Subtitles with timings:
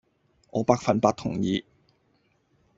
[0.49, 1.63] 我百份百同意